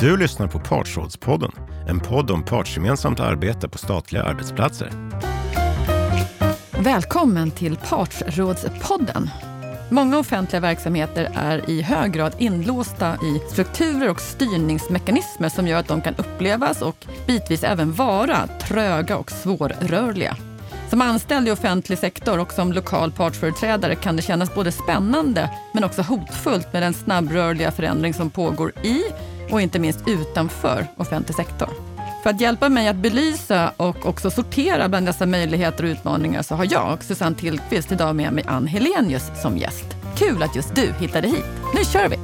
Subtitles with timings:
[0.00, 1.52] Du lyssnar på Partsrådspodden,
[1.88, 4.90] en podd om partsgemensamt arbete på statliga arbetsplatser.
[6.70, 9.30] Välkommen till Partsrådspodden.
[9.90, 15.88] Många offentliga verksamheter är i hög grad inlåsta i strukturer och styrningsmekanismer som gör att
[15.88, 20.36] de kan upplevas och bitvis även vara tröga och svårrörliga.
[20.90, 25.84] Som anställd i offentlig sektor och som lokal partsföreträdare kan det kännas både spännande men
[25.84, 29.02] också hotfullt med den snabbrörliga förändring som pågår i
[29.50, 31.68] och inte minst utanför offentlig sektor.
[32.22, 36.54] För att hjälpa mig att belysa och också sortera bland dessa möjligheter och utmaningar så
[36.54, 39.86] har jag, Susanne Tillqvist, idag med mig Ann Helenius som gäst.
[40.16, 41.44] Kul att just du hittade hit.
[41.74, 42.16] Nu kör vi!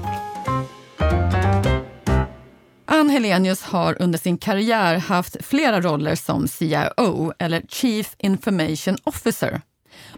[2.86, 9.60] Ann Helenius har under sin karriär haft flera roller som CIO, eller Chief Information Officer.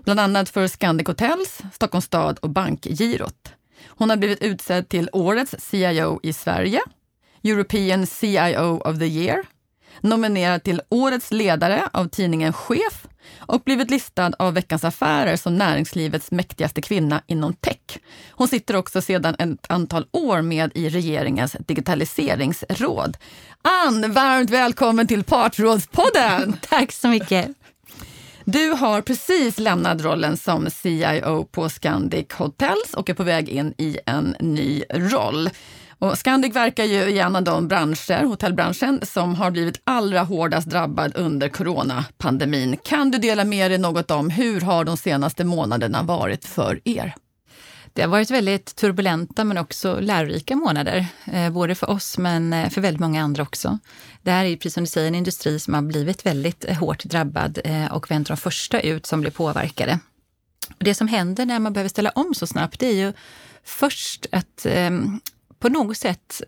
[0.05, 3.43] Bland annat för Scandic Hotels, Stockholms stad och Bankgirot.
[3.96, 6.80] Hon har blivit utsedd till Årets CIO i Sverige,
[7.42, 9.46] European CIO of the Year,
[10.00, 13.06] nominerad till Årets ledare av tidningen Chef
[13.38, 17.98] och blivit listad av Veckans Affärer som näringslivets mäktigaste kvinna inom tech.
[18.30, 23.16] Hon sitter också sedan ett antal år med i regeringens digitaliseringsråd.
[23.62, 26.56] Ann, varmt välkommen till Partrådspodden!
[26.69, 27.48] Tack så mycket!
[28.45, 33.75] Du har precis lämnat rollen som CIO på Scandic Hotels och är på väg in
[33.78, 35.50] i en ny roll.
[35.98, 40.70] Och Scandic verkar ju i en av de branscher, hotellbranschen, som har blivit allra hårdast
[40.70, 42.77] drabbad under coronapandemin.
[42.77, 47.15] Kan du dela med dig något om hur har de senaste månaderna varit för er?
[47.95, 52.70] Det har varit väldigt turbulenta men också lärorika månader, eh, både för oss men eh,
[52.70, 53.78] för väldigt många andra också.
[54.23, 57.05] Det här är precis som du säger en industri som har blivit väldigt eh, hårt
[57.05, 57.59] drabbad
[57.91, 59.98] och vänt de första ut som blir påverkade.
[60.78, 63.12] det som händer när man behöver ställa om så snabbt, det är ju
[63.65, 65.20] först att ehm,
[65.59, 66.42] på något sätt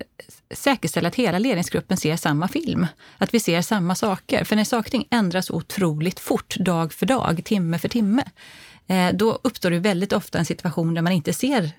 [0.51, 2.87] säkerställa att hela ledningsgruppen ser samma film.
[3.19, 4.45] Att vi ser samma saker.
[4.45, 8.25] För när saker ändras otroligt fort, dag för dag, timme för timme,
[8.87, 11.71] Eh, då uppstår det väldigt ofta en situation där man inte ser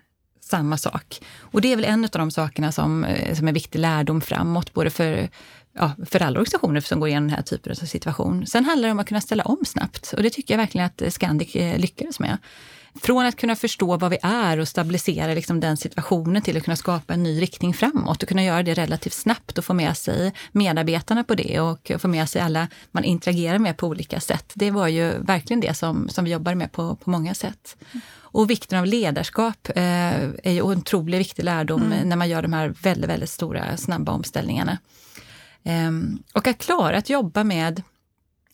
[0.41, 1.21] samma sak.
[1.39, 4.73] Och det är väl en av de sakerna som, eh, som är viktig lärdom framåt,
[4.73, 5.29] både för,
[5.73, 8.45] ja, för alla organisationer som går igenom den här typen av situation.
[8.45, 11.13] Sen handlar det om att kunna ställa om snabbt och det tycker jag verkligen att
[11.13, 12.37] Scandic eh, lyckades med.
[13.01, 16.75] Från att kunna förstå vad vi är och stabilisera liksom den situationen till att kunna
[16.75, 20.33] skapa en ny riktning framåt och kunna göra det relativt snabbt och få med sig
[20.51, 24.51] medarbetarna på det och få med sig alla man interagerar med på olika sätt.
[24.53, 27.77] Det var ju verkligen det som, som vi jobbar med på, på många sätt.
[28.29, 32.09] Och vikten av ledarskap eh, är ju en otroligt viktig lärdom mm.
[32.09, 34.77] när man gör de här väldigt, väldigt stora snabba omställningarna.
[35.63, 35.91] Eh,
[36.33, 37.83] och att klara att jobba med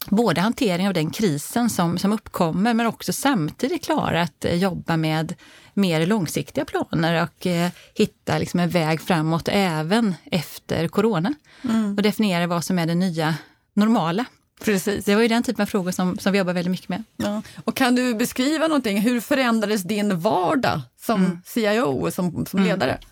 [0.09, 4.97] både hantering av den krisen som, som uppkommer men också samtidigt klara att eh, jobba
[4.97, 5.36] med
[5.74, 11.34] mer långsiktiga planer och eh, hitta liksom en väg framåt även efter corona.
[11.64, 11.96] Mm.
[11.96, 13.36] Och definiera vad som är det nya
[13.74, 14.25] normala.
[14.64, 15.06] Precis.
[15.06, 17.03] Det var ju den typen av frågor som, som vi jobbar väldigt mycket med.
[17.18, 17.41] Ja.
[17.64, 19.02] Och kan du beskriva någonting?
[19.02, 21.41] Hur förändrades din vardag som mm.
[21.46, 22.72] CIO och som, som mm.
[22.72, 22.91] ledare?
[22.91, 23.03] Mm.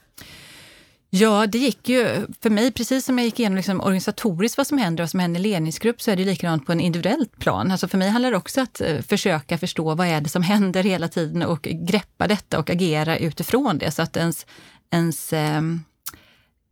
[1.14, 4.78] Ja, det gick ju för mig, precis som jag gick igenom liksom organisatoriskt vad som
[4.78, 7.72] händer och vad som händer i ledningsgrupp, så är det likadant på en individuellt plan.
[7.72, 10.44] Alltså för mig handlar det också om att eh, försöka förstå vad är det som
[10.44, 14.46] händer hela tiden och greppa detta och agera utifrån det så att ens,
[14.92, 15.84] ens, ehm,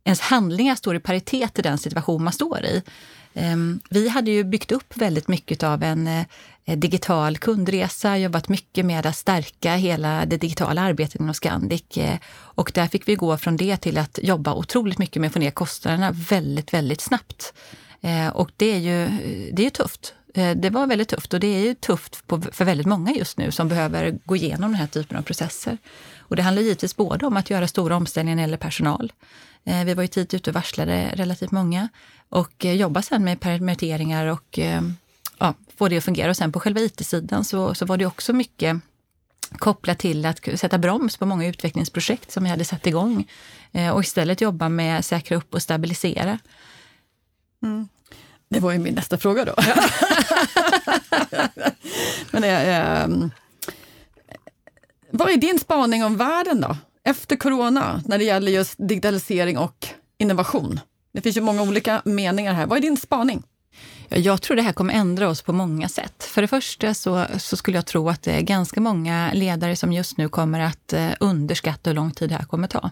[0.04, 2.82] ens handlingar står i paritet till den situation man står i.
[3.34, 6.24] Ehm, vi hade ju byggt upp väldigt mycket av en eh,
[6.70, 11.96] Eh, digital kundresa, jobbat mycket med att stärka hela det digitala arbetet inom Scandic.
[11.96, 15.32] Eh, och där fick vi gå från det till att jobba otroligt mycket med att
[15.32, 17.52] få ner kostnaderna väldigt, väldigt snabbt.
[18.00, 19.08] Eh, och det är ju,
[19.52, 20.14] det är ju tufft.
[20.56, 23.50] Det var väldigt tufft och det är ju tufft på, för väldigt många just nu
[23.50, 25.78] som behöver gå igenom den här typen av processer.
[26.18, 29.12] Och det handlar givetvis både om att göra stora omställningar när det gäller personal.
[29.64, 31.88] Vi var ju tidigt ute och varslade relativt många
[32.28, 34.58] och jobba sen med permitteringar och
[35.80, 36.30] få det att fungera.
[36.30, 38.76] Och sen på själva IT-sidan så, så var det också mycket
[39.58, 43.28] kopplat till att sätta broms på många utvecklingsprojekt som vi hade satt igång
[43.94, 46.38] och istället jobba med att säkra upp och stabilisera.
[47.62, 47.88] Mm.
[48.48, 49.54] Det var ju min nästa fråga då.
[52.30, 53.08] Men äh, äh,
[55.10, 56.76] vad är din spaning om världen då?
[57.04, 59.86] Efter corona, när det gäller just digitalisering och
[60.18, 60.80] innovation?
[61.12, 62.66] Det finns ju många olika meningar här.
[62.66, 63.42] Vad är din spaning?
[64.10, 66.24] Jag tror det här kommer ändra oss på många sätt.
[66.24, 69.92] För det första så, så, skulle jag tro att det är ganska många ledare som
[69.92, 72.90] just nu kommer att eh, underskatta hur lång tid det här kommer ta.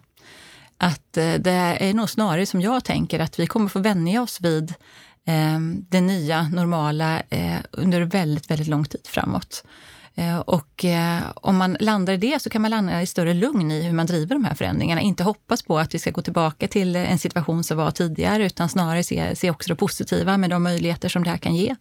[0.78, 4.40] Att eh, det är nog snarare som jag tänker att vi kommer få vänja oss
[4.40, 4.74] vid
[5.24, 9.64] eh, det nya normala eh, under väldigt, väldigt lång tid framåt.
[10.18, 13.70] Eh, och eh, om man landar i det så kan man landa i större lugn
[13.70, 15.00] i hur man driver de här förändringarna.
[15.00, 18.68] Inte hoppas på att vi ska gå tillbaka till en situation som var tidigare, utan
[18.68, 21.76] snarare se, se också det positiva med de möjligheter som det här kan ge.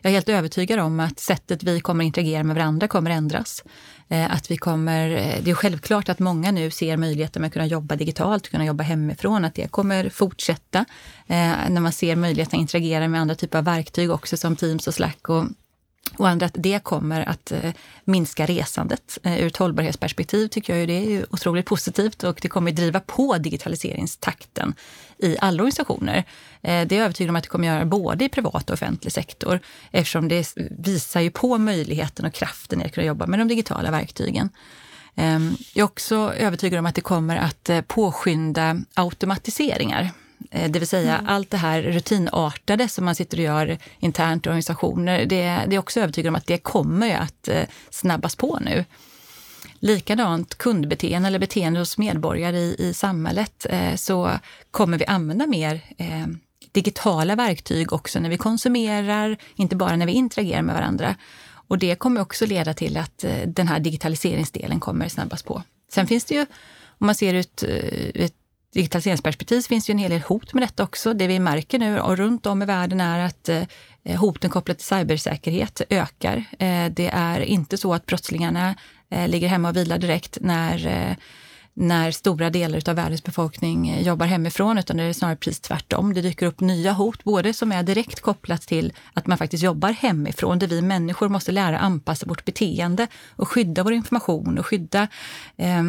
[0.00, 3.64] Jag är helt övertygad om att sättet vi kommer interagera med varandra kommer ändras.
[4.08, 5.08] Eh, att vi kommer,
[5.42, 8.84] det är självklart att många nu ser möjligheten med att kunna jobba digitalt, kunna jobba
[8.84, 10.84] hemifrån, att det kommer fortsätta.
[11.26, 14.94] När man ser möjligheten att interagera med andra typer av verktyg också som Teams och
[14.94, 15.44] Slack och
[16.16, 17.72] och andra att det kommer att eh,
[18.04, 19.18] minska resandet.
[19.22, 23.00] Eh, ur ett hållbarhetsperspektiv tycker jag ju det är otroligt positivt och det kommer driva
[23.00, 24.74] på digitaliseringstakten
[25.18, 26.16] i alla organisationer.
[26.62, 29.12] Eh, det är jag övertygad om att det kommer göra både i privat och offentlig
[29.12, 29.60] sektor
[29.90, 33.90] eftersom det visar ju på möjligheten och kraften i att kunna jobba med de digitala
[33.90, 34.48] verktygen.
[35.14, 40.10] Ehm, jag är också övertygad om att det kommer att eh, påskynda automatiseringar.
[40.50, 41.28] Eh, det vill säga mm.
[41.28, 45.78] allt det här rutinartade som man sitter och gör internt i organisationer, det, det är
[45.78, 48.84] också övertygad om att det kommer att eh, snabbas på nu.
[49.78, 54.30] Likadant kundbeteende eller beteende hos medborgare i, i samhället eh, så
[54.70, 56.26] kommer vi använda mer eh,
[56.72, 61.16] digitala verktyg också när vi konsumerar, inte bara när vi interagerar med varandra.
[61.68, 65.62] Och det kommer också leda till att den här digitaliseringsdelen kommer snabbas på.
[65.92, 66.40] Sen finns det ju,
[66.98, 67.62] om man ser ut
[68.14, 68.41] ett
[68.74, 71.14] digitaliseringsperspektiv finns det en hel del hot med detta också.
[71.14, 74.86] Det vi märker nu och runt om i världen är att eh, hoten kopplat till
[74.86, 76.44] cybersäkerhet ökar.
[76.58, 78.74] Eh, det är inte så att brottslingarna
[79.10, 81.16] eh, ligger hemma och vilar direkt när
[81.74, 86.14] när stora delar av världens befolkning jobbar hemifrån, utan det är snarare precis tvärtom.
[86.14, 89.90] Det dyker upp nya hot, både som är direkt kopplat till att man faktiskt jobbar
[89.90, 95.08] hemifrån, där vi människor måste lära anpassa vårt beteende och skydda vår information och skydda
[95.56, 95.82] eh,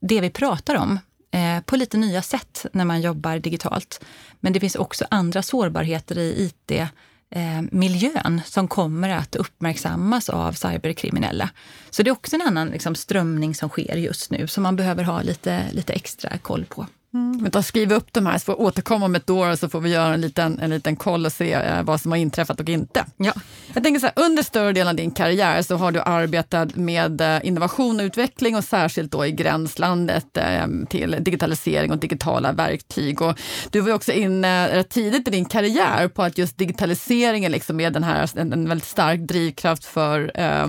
[0.00, 0.98] det vi pratar om
[1.30, 4.04] eh, på lite nya sätt när man jobbar digitalt.
[4.40, 11.50] Men det finns också andra sårbarheter i it-miljön eh, som kommer att uppmärksammas av cyberkriminella.
[11.90, 15.04] Så det är också en annan liksom, strömning som sker just nu som man behöver
[15.04, 16.86] ha lite, lite extra koll på.
[17.14, 17.48] Mm.
[17.52, 19.90] Men skriv upp de här så får vi återkomma om ett år så får vi
[19.90, 23.04] göra en liten, en liten koll och se eh, vad som har inträffat och inte.
[23.16, 23.32] Ja.
[23.74, 27.20] Jag tänker så här, under större delen av din karriär så har du arbetat med
[27.20, 33.22] eh, innovation och utveckling och särskilt då i gränslandet eh, till digitalisering och digitala verktyg.
[33.22, 33.40] Och
[33.70, 38.04] du var också inne tidigt i din karriär på att just digitaliseringen liksom är den
[38.04, 40.66] här, en, en väldigt stark drivkraft för eh,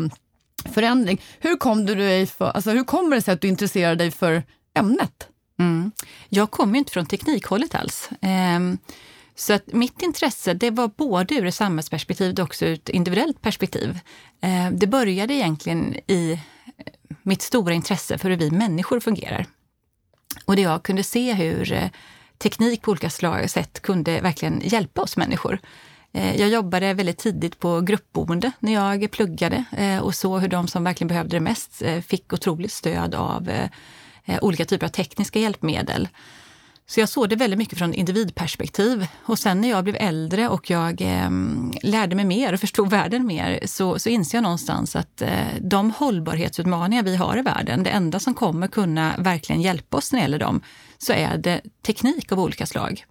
[0.74, 1.22] förändring.
[1.40, 4.44] Hur, kom du dig för, alltså hur kommer det sig att du intresserade dig för
[4.76, 5.28] ämnet?
[5.60, 5.92] Mm.
[6.30, 8.10] Jag kommer inte från teknikhållet alls.
[8.22, 8.78] Ehm,
[9.36, 13.42] så att mitt intresse det var både ur ett samhällsperspektiv och också ur ett individuellt
[13.42, 14.00] perspektiv.
[14.42, 19.46] Ehm, det började egentligen i eh, mitt stora intresse för hur vi människor fungerar.
[20.46, 21.90] Och det jag kunde se hur eh,
[22.38, 25.60] teknik på olika slag sätt kunde verkligen hjälpa oss människor.
[26.14, 29.66] Eh, jag jobbade väldigt tidigt på gruppboende när jag pluggade
[30.04, 33.50] och såg hur de som verkligen behövde det mest fick otroligt stöd av
[34.30, 36.08] Eh, olika typer av tekniska hjälpmedel.
[36.86, 39.08] Så jag såg det väldigt mycket från individperspektiv.
[39.24, 41.30] Och sen när jag blev äldre och jag eh,
[41.84, 45.30] lärde mig mer och förstod världen mer så, så inser jag någonstans att eh,
[45.62, 50.20] de hållbarhetsutmaningar vi har i världen, det enda som kommer kunna verkligen hjälpa oss när
[50.20, 50.62] det gäller dem,
[50.98, 53.06] så är det teknik av olika slag.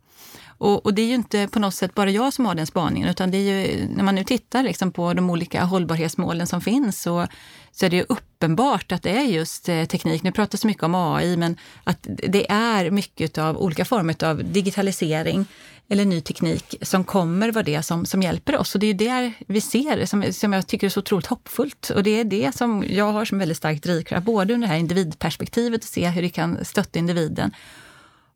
[0.59, 3.09] Och, och, det är ju inte på något sätt bara jag som har den spaningen,
[3.09, 7.03] utan det är ju, när man nu tittar liksom på de olika hållbarhetsmålen som finns
[7.03, 7.27] så,
[7.73, 10.23] så är det uppenbart att det är just eh, teknik.
[10.23, 15.47] Nu pratas mycket om AI, men att det är mycket av olika former av digitalisering
[15.89, 18.75] eller ny teknik som kommer vara det som, som hjälper oss.
[18.75, 21.91] Och det är det vi ser som, som jag tycker är så otroligt hoppfullt.
[21.91, 24.81] Och det är det som jag har som väldigt stark drivkraft, både under det här
[24.81, 27.53] individperspektivet, att se hur det kan stötta individen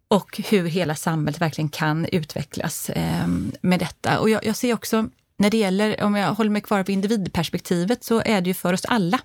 [0.09, 3.29] och hur hela samhället verkligen kan utvecklas eh,
[3.61, 4.19] med detta.
[4.19, 8.05] Och jag, jag, ser också, när det gäller, om jag håller mig kvar på individperspektivet,
[8.05, 9.21] så är det ju för oss alla.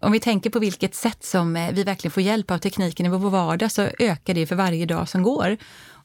[0.00, 3.08] Om vi tänker på vilket sätt som eh, vi verkligen får hjälp av tekniken i
[3.08, 5.56] vår vardag så ökar det för varje dag som går.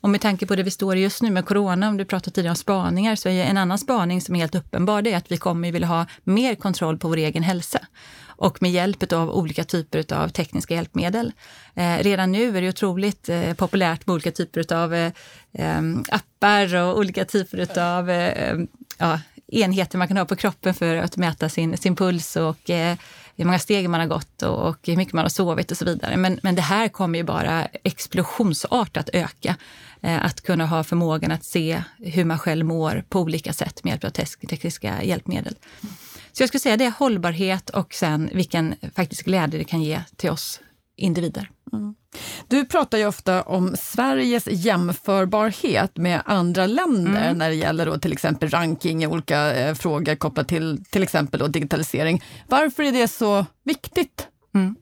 [0.01, 2.31] Och med tanke på det vi står i just nu med corona, om du pratar
[2.31, 5.31] tidigare om spaningar, så är en annan spaning som är helt uppenbar, det är att
[5.31, 7.79] vi kommer vilja ha mer kontroll på vår egen hälsa
[8.39, 11.31] och med hjälp av olika typer av tekniska hjälpmedel.
[11.75, 15.11] Eh, redan nu är det otroligt eh, populärt med olika typer av eh,
[15.53, 18.57] eh appar och olika typer av eh,
[18.97, 22.97] ja, enheter man kan ha på kroppen för att mäta sin, sin puls och eh,
[23.39, 25.85] hur många steg man har gått och, och hur mycket man har sovit och så
[25.85, 26.17] vidare.
[26.17, 29.55] Men, men det här kommer ju bara explosionsartat öka.
[30.01, 33.91] Eh, att kunna ha förmågan att se hur man själv mår på olika sätt med
[33.91, 35.55] hjälp av tekniska hjälpmedel.
[36.31, 40.01] Så jag skulle säga det är hållbarhet och sen vilken faktisk glädje det kan ge
[40.15, 40.59] till oss
[40.99, 41.49] individer.
[41.73, 41.95] Mm.
[42.47, 47.37] Du pratar ju ofta om Sveriges jämförbarhet med andra länder mm.
[47.37, 51.39] när det gäller då till exempel ranking i olika eh, frågor kopplat till till exempel
[51.39, 52.23] då digitalisering.
[52.47, 54.27] Varför är det så viktigt?
[54.55, 54.75] Mm.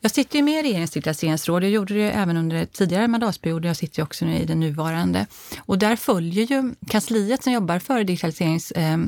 [0.00, 1.64] Jag sitter ju med i regeringens digitaliseringsråd.
[1.64, 3.68] Jag gjorde det även under tidigare mandatperioder.
[3.68, 5.26] Jag sitter också i den nuvarande.
[5.58, 8.98] Och där följer ju kansliet som jobbar för digitaliserings eh,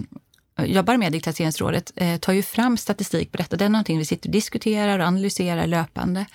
[0.59, 3.56] Eh, jobbar med Digitaliseringsrådet eh, tar ju fram statistik på detta.
[3.56, 6.26] Det är någonting vi sitter och diskuterar och analyserar löpande.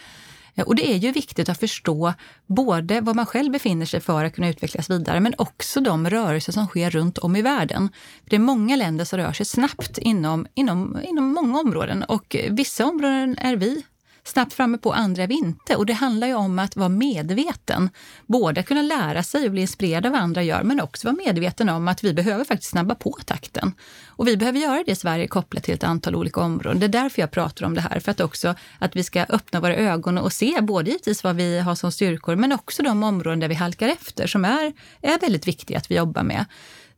[0.55, 2.13] Eh, och det är ju viktigt att förstå
[2.45, 6.51] både var man själv befinner sig för att kunna utvecklas vidare, men också de rörelser
[6.51, 7.89] som sker runt om i världen.
[8.23, 12.35] För det är många länder som rör sig snabbt inom, inom, inom många områden och
[12.49, 13.83] vissa områden är vi
[14.27, 15.75] snabbt framme på, andra är vi inte.
[15.75, 17.89] Och det handlar ju om att vara medveten.
[18.25, 21.17] Både att kunna lära sig och bli inspirerad av vad andra gör, men också vara
[21.25, 23.73] medveten om att vi behöver faktiskt snabba på takten.
[24.05, 26.79] Och vi behöver göra det i Sverige kopplat till ett antal olika områden.
[26.79, 29.59] Det är därför jag pratar om det här, för att också att vi ska öppna
[29.59, 33.39] våra ögon och se både givetvis vad vi har som styrkor, men också de områden
[33.39, 36.45] där vi halkar efter, som är, är väldigt viktiga att vi jobbar med.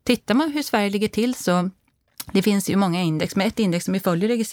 [0.04, 1.70] Tittar man hur Sverige ligger till så
[2.34, 4.44] det finns ju många index, men ett index som vi följer i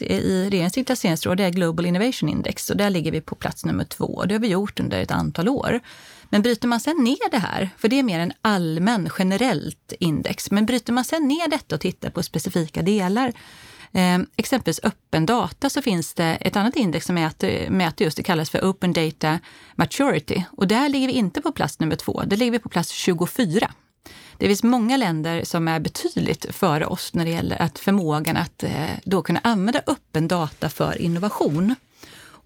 [0.51, 4.25] regeringens digitaliseringsråd är Global Innovation Index och där ligger vi på plats nummer två.
[4.25, 5.81] Det har vi gjort under ett antal år.
[6.31, 10.51] Men bryter man sen ner det här, för det är mer en allmän, generellt index,
[10.51, 13.33] men bryter man sen ner detta och tittar på specifika delar,
[13.93, 18.23] eh, exempelvis öppen data, så finns det ett annat index som mäter, mäter just, det
[18.23, 19.39] kallas för Open Data
[19.75, 20.43] Maturity.
[20.51, 23.71] Och där ligger vi inte på plats nummer två, där ligger vi på plats 24.
[24.39, 28.63] Det finns många länder som är betydligt före oss när det gäller att förmågan att
[28.63, 28.71] eh,
[29.05, 31.75] då kunna använda öppen data för innovation.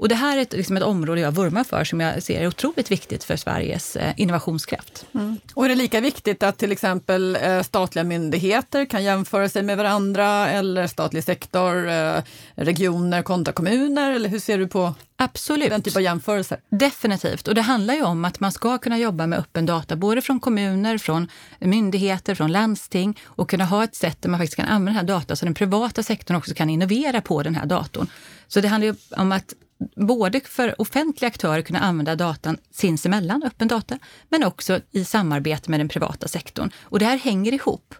[0.00, 2.46] Och det här är ett, liksom ett område jag vurmar för som jag ser är
[2.46, 5.06] otroligt viktigt för Sveriges eh, innovationskraft.
[5.14, 5.38] Mm.
[5.54, 9.76] Och är det lika viktigt att till exempel eh, statliga myndigheter kan jämföra sig med
[9.76, 12.22] varandra eller statlig sektor, eh,
[12.54, 14.12] regioner kontra kommuner?
[14.12, 15.70] Eller hur ser du på Absolut.
[15.70, 16.60] den typen av jämförelser?
[16.70, 17.48] Definitivt.
[17.48, 20.40] Och det handlar ju om att man ska kunna jobba med öppen data, både från
[20.40, 21.28] kommuner, från
[21.58, 25.20] myndigheter, från landsting och kunna ha ett sätt där man faktiskt kan använda den här
[25.20, 28.06] datan så den privata sektorn också kan innovera på den här datorn.
[28.48, 29.54] Så det handlar ju om att
[29.96, 35.80] både för offentliga aktörer kunna använda datan sinsemellan, öppen data, men också i samarbete med
[35.80, 36.70] den privata sektorn.
[36.82, 37.94] Och det här hänger ihop.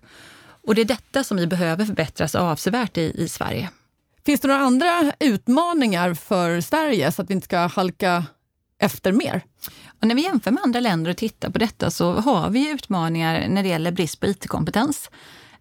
[0.67, 3.71] Och det är detta som vi behöver förbättras avsevärt i, i Sverige.
[4.27, 8.25] Finns det några andra utmaningar för Sverige så att vi inte ska halka
[8.79, 9.43] efter mer?
[10.01, 13.49] Och när vi jämför med andra länder och tittar på detta så har vi utmaningar
[13.49, 15.11] när det gäller brist på IT-kompetens.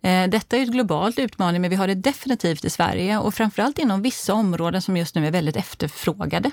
[0.01, 3.79] Eh, detta är ett globalt utmaning, men vi har det definitivt i Sverige och framförallt
[3.79, 6.51] inom vissa områden som just nu är väldigt efterfrågade.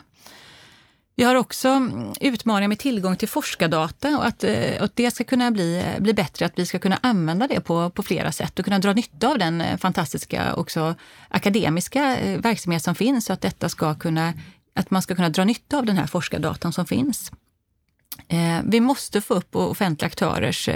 [1.18, 5.24] Vi har också mm, utmaningar med tillgång till forskardata och att, eh, att det ska
[5.24, 8.58] kunna bli, eh, bli bättre, att vi ska kunna använda det på, på flera sätt
[8.58, 10.94] och kunna dra nytta av den fantastiska också
[11.28, 14.34] akademiska verksamhet som finns så att detta ska kunna,
[14.74, 17.32] att man ska kunna dra nytta av den här forskardatan som finns.
[18.64, 20.68] Vi måste få upp offentliga aktörers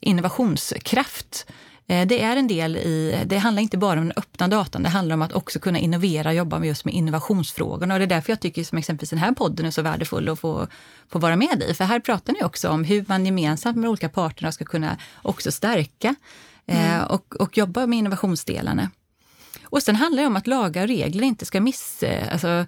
[0.00, 1.46] innovationskraft
[1.86, 5.14] det är en del i, det handlar inte bara om den öppna datan, det handlar
[5.14, 7.94] om att också kunna innovera och jobba med just med innovationsfrågorna.
[7.94, 10.40] Och det är därför jag tycker som exempelvis den här podden är så värdefull att
[10.40, 10.66] få,
[11.08, 11.74] få vara med i.
[11.74, 15.52] För här pratar ni också om hur man gemensamt med olika parterna ska kunna också
[15.52, 16.14] stärka
[16.66, 17.06] eh, mm.
[17.06, 18.90] och, och jobba med innovationsdelarna.
[19.64, 22.66] Och sen handlar det om att lagar och regler inte ska miss, eh, alltså,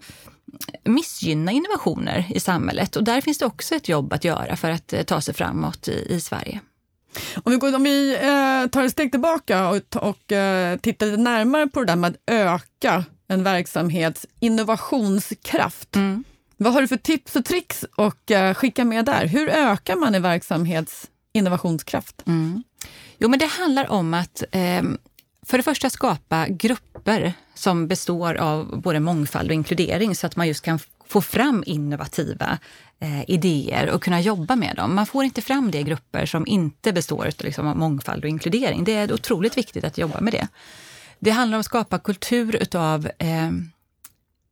[0.84, 2.96] missgynna innovationer i samhället.
[2.96, 6.06] Och där finns det också ett jobb att göra för att ta sig framåt i,
[6.10, 6.60] i Sverige.
[7.44, 11.18] Om vi, går, om vi eh, tar ett steg tillbaka och, och eh, tittar lite
[11.18, 15.96] närmare på det där med att öka en verksamhets innovationskraft.
[15.96, 16.24] Mm.
[16.56, 19.26] Vad har du för tips och tricks att eh, skicka med där?
[19.26, 22.22] Hur ökar man en verksamhets innovationskraft?
[22.26, 22.62] Mm.
[23.18, 24.82] Jo, men det handlar om att eh,
[25.46, 30.48] för det första skapa grupper som består av både mångfald och inkludering så att man
[30.48, 32.58] just kan få fram innovativa
[33.00, 34.94] eh, idéer och kunna jobba med dem.
[34.94, 38.84] Man får inte fram det i grupper som inte består av liksom, mångfald och inkludering.
[38.84, 40.48] Det är otroligt viktigt att jobba med det.
[41.18, 43.50] Det handlar om att skapa kultur utav eh,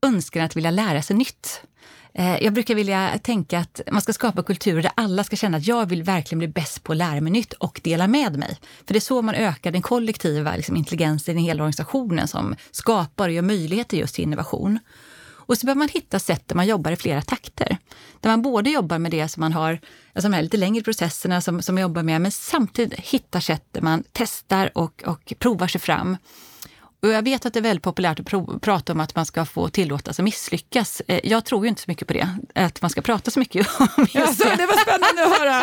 [0.03, 1.63] önskan att vilja lära sig nytt.
[2.15, 5.67] Eh, jag brukar vilja tänka att man ska skapa kulturer där alla ska känna att
[5.67, 8.59] jag vill verkligen bli bäst på att lära mig nytt och dela med mig.
[8.87, 13.29] För det är så man ökar den kollektiva liksom, intelligensen i hela organisationen som skapar
[13.29, 14.79] och gör möjligheter just till innovation.
[15.47, 17.79] Och så behöver man hitta sätt där man jobbar i flera takter.
[18.21, 19.81] Där man både jobbar med det som man har,
[20.13, 23.67] alltså de här lite längre processerna som, som man jobbar med, men samtidigt hittar sätt
[23.71, 26.17] där man testar och, och provar sig fram.
[27.03, 29.69] Och jag vet att det är väldigt populärt att prata om att man ska få
[29.69, 31.03] tillåtas att misslyckas.
[31.09, 33.67] Eh, jag tror ju inte så mycket på det, att man ska prata så mycket
[33.81, 34.57] om just det.
[34.57, 35.63] det var spännande att höra.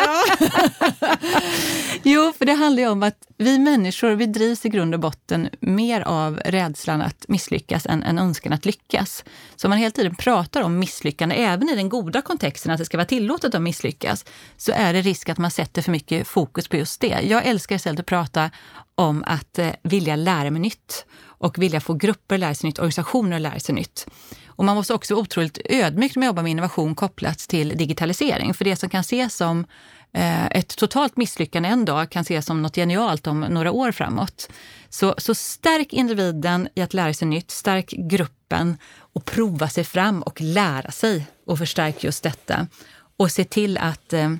[2.02, 5.48] jo, för det handlar ju om att vi människor vi drivs i grund och botten
[5.60, 9.24] mer av rädslan att misslyckas än, än önskan att lyckas.
[9.56, 12.84] Så om man hela tiden pratar om misslyckande, även i den goda kontexten att det
[12.84, 14.24] ska vara tillåtet att misslyckas,
[14.56, 17.20] så är det risk att man sätter för mycket fokus på just det.
[17.22, 18.50] Jag älskar istället att prata
[18.94, 22.78] om att eh, vilja lära mig nytt och vilja få grupper att lära sig nytt,
[22.78, 24.06] organisationer att lära sig nytt.
[24.46, 28.54] Och man måste också vara otroligt ödmjuk när man jobbar med innovation kopplat till digitalisering.
[28.54, 29.66] För det som kan ses som
[30.12, 34.50] eh, ett totalt misslyckande en dag kan ses som något genialt om några år framåt.
[34.88, 40.22] Så, så stärk individen i att lära sig nytt, stärk gruppen och prova sig fram
[40.22, 42.66] och lära sig och förstärk just detta.
[43.16, 44.30] Och se till att eh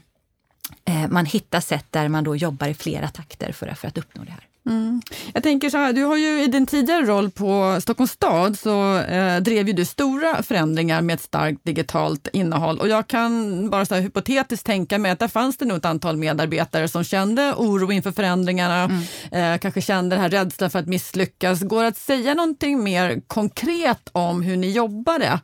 [1.08, 4.30] man hittar sätt där man då jobbar i flera takter för, för att uppnå det
[4.30, 4.46] här.
[4.66, 5.02] Mm.
[5.34, 8.98] Jag tänker så här, du har ju i din tidigare roll på Stockholms stad så
[8.98, 13.86] eh, drev ju du stora förändringar med ett starkt digitalt innehåll och jag kan bara
[13.86, 17.54] så här, hypotetiskt tänka mig att där fanns det nog ett antal medarbetare som kände
[17.56, 18.84] oro inför förändringarna,
[19.30, 19.54] mm.
[19.54, 21.60] eh, kanske kände den här rädslan för att misslyckas.
[21.60, 25.40] Går det att säga någonting mer konkret om hur ni jobbade?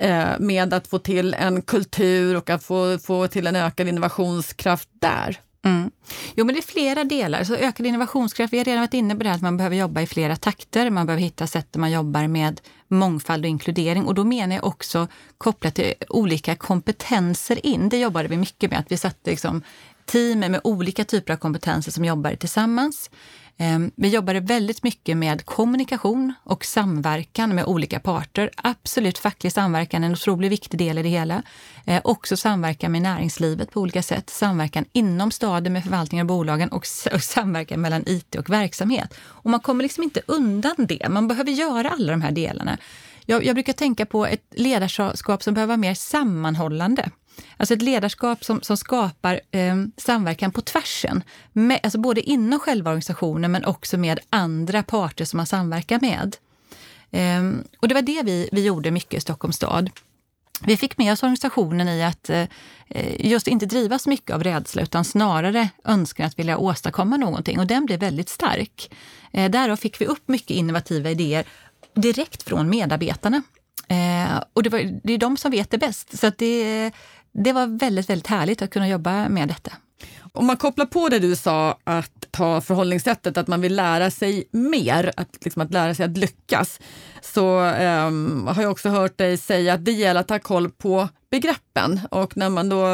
[0.00, 4.88] Eh, med att få till en kultur och att få, få till en ökad innovationskraft
[4.92, 5.40] där?
[5.64, 5.90] Mm.
[6.34, 7.44] Jo, men det är flera delar.
[7.44, 10.00] Så ökad innovationskraft, vi har redan varit inne på det här att man behöver jobba
[10.00, 10.90] i flera takter.
[10.90, 14.04] Man behöver hitta sätt där man jobbar med mångfald och inkludering.
[14.04, 15.08] Och då menar jag också
[15.38, 17.88] kopplat till olika kompetenser in.
[17.88, 19.62] Det jobbade vi mycket med, att vi satte liksom
[20.06, 23.10] team med olika typer av kompetenser som jobbar tillsammans.
[23.58, 28.50] Ehm, vi jobbade väldigt mycket med kommunikation och samverkan med olika parter.
[28.56, 31.42] Absolut facklig samverkan en otroligt viktig del i det hela.
[31.84, 34.30] Ehm, också samverkan med näringslivet på olika sätt.
[34.30, 39.14] Samverkan inom staden med förvaltningen och bolagen och, och samverkan mellan IT och verksamhet.
[39.20, 41.08] Och man kommer liksom inte undan det.
[41.08, 42.78] Man behöver göra alla de här delarna.
[43.26, 47.10] Jag, jag brukar tänka på ett ledarskap som behöver vara mer sammanhållande.
[47.56, 51.22] Alltså ett ledarskap som, som skapar eh, samverkan på tvärsen.
[51.52, 56.36] Med, alltså både inom själva organisationen men också med andra parter som man samverkar med.
[57.10, 59.90] Eh, och det var det vi, vi gjorde mycket i Stockholms stad.
[60.60, 62.46] Vi fick med oss organisationen i att eh,
[63.18, 67.86] just inte drivas mycket av rädsla utan snarare önskan att vilja åstadkomma någonting och den
[67.86, 68.94] blev väldigt stark.
[69.32, 71.44] Eh, därav fick vi upp mycket innovativa idéer
[71.94, 73.42] direkt från medarbetarna.
[73.88, 76.18] Eh, och det, var, det är de som vet det bäst.
[76.18, 76.92] Så det,
[77.34, 79.72] det var väldigt, väldigt härligt att kunna jobba med detta.
[80.32, 84.48] Om man kopplar på det du sa, att ta förhållningssättet att man vill lära sig
[84.50, 86.80] mer, att, liksom, att lära sig att lyckas,
[87.20, 91.08] så um, har jag också hört dig säga att det gäller att ha koll på
[91.30, 92.00] begreppen.
[92.10, 92.86] Och när man då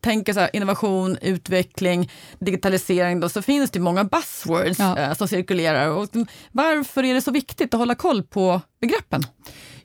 [0.00, 5.08] tänker så här, innovation, utveckling, digitalisering, då, så finns det många buzzwords ja.
[5.08, 5.88] uh, som cirkulerar.
[5.88, 6.08] Och
[6.52, 9.22] varför är det så viktigt att hålla koll på begreppen?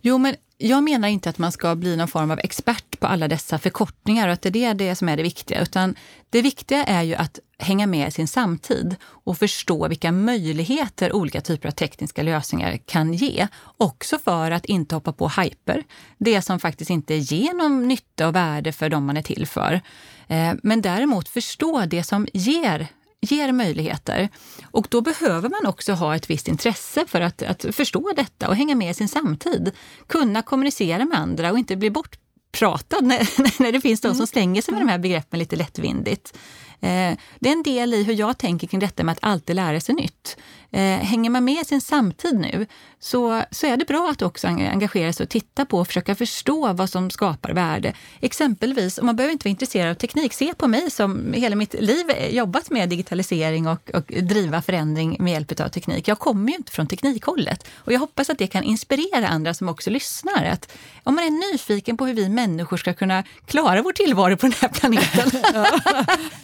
[0.01, 3.27] Jo, men jag menar inte att man ska bli någon form av expert på alla
[3.27, 5.95] dessa förkortningar och att det är det som är det viktiga, utan
[6.29, 11.41] det viktiga är ju att hänga med i sin samtid och förstå vilka möjligheter olika
[11.41, 13.47] typer av tekniska lösningar kan ge.
[13.77, 15.83] Också för att inte hoppa på hyper,
[16.17, 19.81] det som faktiskt inte ger någon nytta och värde för dem man är till för.
[20.27, 22.87] Eh, men däremot förstå det som ger
[23.31, 24.29] ger möjligheter.
[24.71, 28.55] Och då behöver man också ha ett visst intresse för att, att förstå detta och
[28.55, 29.71] hänga med i sin samtid.
[30.07, 34.27] Kunna kommunicera med andra och inte bli bortpratad när, när det finns de som mm.
[34.27, 36.37] slänger sig med de här begreppen lite lättvindigt.
[36.85, 39.79] Eh, det är en del i hur jag tänker kring detta med att alltid lära
[39.79, 40.37] sig nytt.
[40.71, 42.65] Eh, hänger man med sin samtid nu
[42.99, 46.73] så, så är det bra att också engagera sig och titta på och försöka förstå
[46.73, 47.93] vad som skapar värde.
[48.21, 51.73] Exempelvis, och man behöver inte vara intresserad av teknik, se på mig som hela mitt
[51.73, 56.07] liv jobbat med digitalisering och, och driva förändring med hjälp av teknik.
[56.07, 59.69] Jag kommer ju inte från teknikhållet och jag hoppas att det kan inspirera andra som
[59.69, 60.45] också lyssnar.
[60.45, 60.71] Att
[61.03, 64.55] om man är nyfiken på hur vi människor ska kunna klara vår tillvaro på den
[64.61, 65.67] här planeten, ja.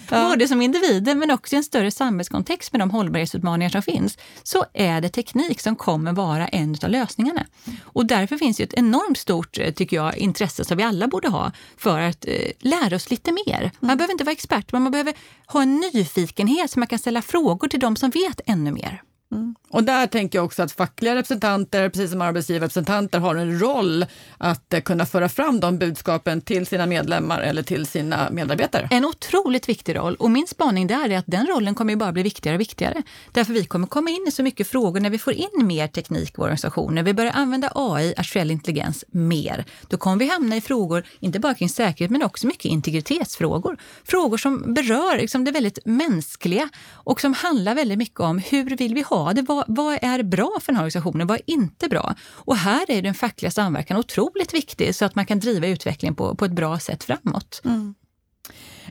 [0.32, 4.66] både som individer men också i en större samhällskontext med de hållbarhetsutmaningar som finns, så
[4.74, 7.46] är det teknik som kommer vara en av lösningarna.
[7.84, 11.30] Och därför finns det ett enormt stort, eh, tycker jag, intresse som vi alla borde
[11.30, 13.72] ha för att eh, lära oss lite mer.
[13.80, 13.98] Man mm.
[13.98, 15.14] behöver inte vara expert, men man behöver
[15.48, 19.02] ha en nyfikenhet så man kan ställa frågor till de som vet ännu mer.
[19.32, 19.56] Mm.
[19.70, 24.06] Och där tänker jag också att fackliga representanter, precis som arbetsgivarrepresentanter, har en roll
[24.38, 28.88] att eh, kunna föra fram de budskapen till sina medlemmar eller till sina medarbetare.
[28.92, 32.24] En otroligt viktig roll och min spaning där är att den rollen kommer bara bli
[32.24, 33.04] viktigare och viktigare.
[33.32, 36.30] Därför vi kommer komma in i så mycket frågor när vi får in mer teknik
[36.30, 39.66] i vår organisation, när vi börjar använda AI, artificiell intelligens, mer.
[39.88, 43.78] Då kommer vi hamna i frågor, inte bara kring säkerhet, men också mycket integritetsfrågor.
[44.04, 48.94] Frågor som berör liksom det väldigt mänskliga och som handlar väldigt mycket om hur vill
[48.94, 49.42] vi ha det?
[49.42, 51.28] Vad, vad, är bra för den här organisationen?
[51.28, 52.16] Vad är inte bra?
[52.30, 56.36] Och här är den fackliga samverkan otroligt viktig så att man kan driva utvecklingen på,
[56.36, 57.62] på ett bra sätt framåt.
[57.66, 57.96] Mm.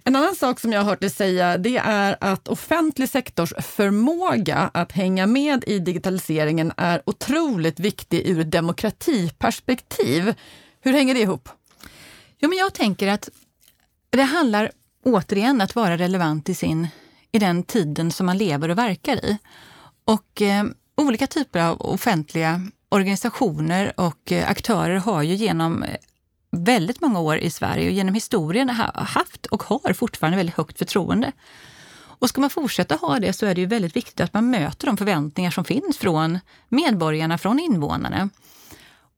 [0.04, 4.70] En annan sak som jag har hört dig säga det är att offentlig sektors förmåga
[4.74, 10.34] att hänga med i digitaliseringen är otroligt viktig ur ett demokratiperspektiv.
[10.80, 11.48] Hur hänger det ihop?
[12.38, 13.28] Jo, men jag tänker att
[14.10, 14.70] det handlar
[15.04, 16.88] återigen att vara relevant i, sin,
[17.32, 19.38] i den tiden som man lever och verkar i.
[20.10, 20.64] Och eh,
[20.96, 25.96] olika typer av offentliga organisationer och eh, aktörer har ju genom eh,
[26.50, 31.32] väldigt många år i Sverige och genom historien haft och har fortfarande väldigt högt förtroende.
[31.92, 34.86] Och ska man fortsätta ha det så är det ju väldigt viktigt att man möter
[34.86, 38.28] de förväntningar som finns från medborgarna, från invånarna.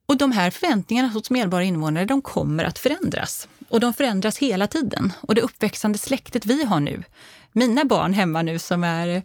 [0.05, 3.47] Och de här förväntningarna hos medborgare och invånare, de kommer att förändras.
[3.69, 5.13] Och de förändras hela tiden.
[5.21, 7.03] Och det uppväxande släktet vi har nu,
[7.51, 9.23] mina barn hemma nu som är,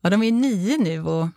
[0.00, 1.28] ja de är nio nu och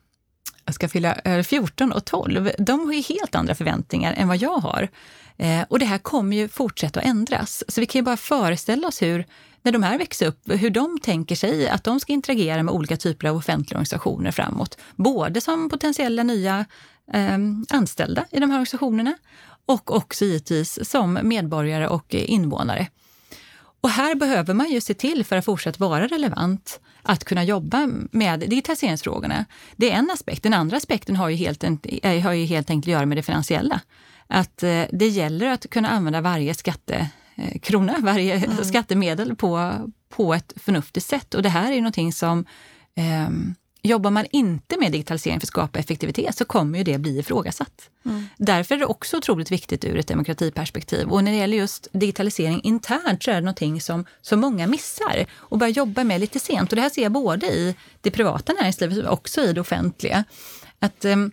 [0.65, 4.38] jag ska fylla eh, 14 och 12, de har ju helt andra förväntningar än vad
[4.38, 4.89] jag har.
[5.38, 7.63] Eh, och det här kommer ju fortsätta att ändras.
[7.67, 9.26] Så vi kan ju bara föreställa oss hur,
[9.62, 12.97] när de här växer upp, hur de tänker sig att de ska interagera med olika
[12.97, 14.78] typer av offentliga organisationer framåt.
[14.95, 16.65] Både som potentiella nya
[17.13, 17.38] eh,
[17.69, 19.15] anställda i de här organisationerna
[19.65, 22.88] och också givetvis som medborgare och eh, invånare.
[23.82, 27.90] Och här behöver man ju se till, för att fortsätta vara relevant, att kunna jobba
[28.12, 29.46] med digitaliseringsfrågorna.
[29.76, 30.44] Det är en aspekt.
[30.44, 31.64] Den andra aspekten har ju helt,
[32.24, 33.82] har ju helt enkelt att göra med det finansiella.
[34.28, 38.64] Att eh, det gäller att kunna använda varje skattekrona, varje mm.
[38.64, 39.74] skattemedel på,
[40.10, 41.34] på ett förnuftigt sätt.
[41.34, 42.46] Och det här är ju någonting som
[42.96, 43.30] eh,
[43.84, 47.89] Jobbar man inte med digitalisering för att skapa effektivitet så kommer ju det bli ifrågasatt.
[48.06, 48.26] Mm.
[48.38, 51.08] Därför är det också otroligt viktigt ur ett demokratiperspektiv.
[51.08, 55.26] Och när det gäller just digitalisering internt så är det någonting som så många missar
[55.34, 56.72] och börjar jobba med lite sent.
[56.72, 60.24] Och det här ser jag både i det privata näringslivet och också i det offentliga.
[60.80, 61.32] Att um,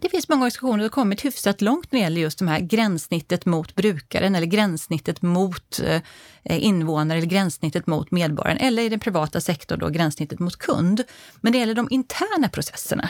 [0.00, 2.60] det finns många organisationer som har kommit hyfsat långt när det gäller just de här
[2.60, 9.00] gränssnittet mot brukaren eller gränssnittet mot eh, invånare eller gränssnittet mot medborgaren eller i den
[9.00, 11.04] privata sektorn då gränssnittet mot kund.
[11.40, 13.08] Men när det gäller de interna processerna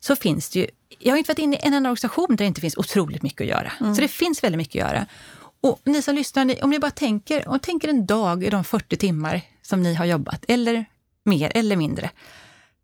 [0.00, 0.66] så finns det ju,
[0.98, 3.40] jag har inte varit inne i en enda organisation där det inte finns otroligt mycket
[3.40, 3.72] att göra.
[3.80, 3.94] Mm.
[3.94, 5.06] Så det finns väldigt mycket att göra.
[5.60, 8.96] Och ni som lyssnar, om ni bara tänker, om tänker en dag i de 40
[8.96, 10.84] timmar som ni har jobbat, eller
[11.24, 12.10] mer eller mindre.